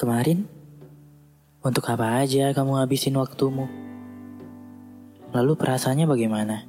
[0.00, 0.48] Kemarin?
[1.60, 3.68] Untuk apa aja kamu habisin waktumu?
[5.36, 6.64] Lalu perasaannya bagaimana?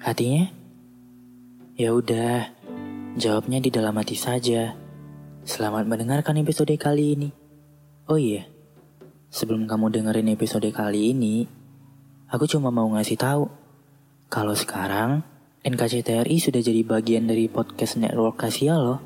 [0.00, 0.48] Hatinya?
[1.76, 2.48] Ya udah,
[3.12, 4.72] jawabnya di dalam hati saja.
[5.44, 7.28] Selamat mendengarkan episode kali ini.
[8.08, 8.48] Oh iya,
[9.28, 11.44] sebelum kamu dengerin episode kali ini,
[12.32, 13.52] aku cuma mau ngasih tahu
[14.32, 15.28] kalau sekarang
[15.60, 18.96] NKCTRI sudah jadi bagian dari podcast network Kasia loh.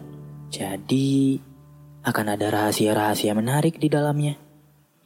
[0.55, 1.51] Jadi
[2.03, 4.35] akan ada rahasia-rahasia menarik di dalamnya.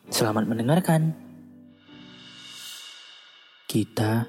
[0.09, 1.13] Selamat mendengarkan.
[3.69, 4.25] Kita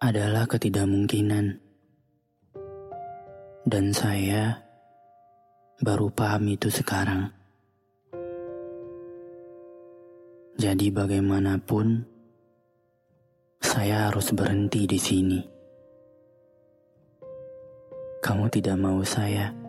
[0.00, 1.60] adalah ketidakmungkinan.
[3.62, 4.58] Dan saya
[5.84, 7.30] baru paham itu sekarang.
[10.56, 12.02] Jadi bagaimanapun,
[13.60, 15.40] saya harus berhenti di sini.
[18.22, 19.61] Kamu tidak mau saya.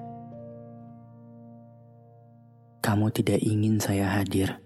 [2.83, 4.59] Kamu tidak ingin saya hadir.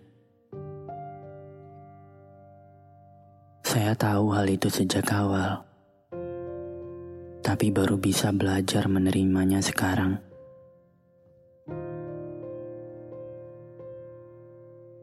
[3.61, 5.61] Saya tahu hal itu sejak awal,
[7.45, 10.17] tapi baru bisa belajar menerimanya sekarang.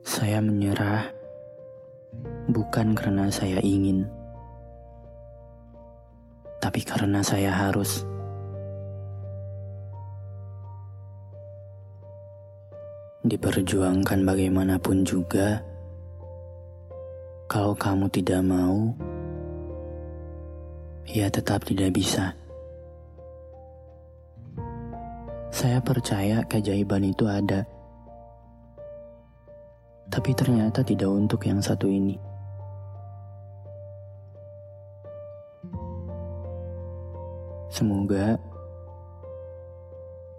[0.02, 1.06] Saya menyerah
[2.50, 4.10] bukan karena saya ingin,
[6.58, 8.10] tapi karena saya harus.
[13.24, 15.64] Diperjuangkan bagaimanapun juga,
[17.48, 18.92] kalau kamu tidak mau,
[21.08, 22.36] ya tetap tidak bisa.
[25.48, 27.64] Saya percaya keajaiban itu ada,
[30.12, 32.20] tapi ternyata tidak untuk yang satu ini.
[37.72, 38.36] Semoga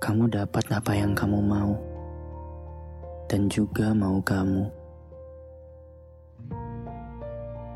[0.05, 1.94] kamu dapat apa yang kamu mau,
[3.25, 4.69] dan juga mau kamu.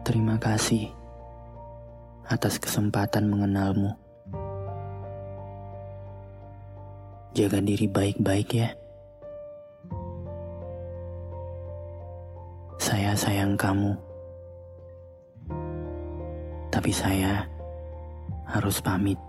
[0.06, 0.90] Terima kasih
[2.30, 3.94] atas kesempatan mengenalmu.
[7.38, 8.70] Jaga diri baik-baik ya.
[12.82, 13.94] Saya sayang kamu,
[16.74, 17.46] tapi saya
[18.50, 19.29] harus pamit.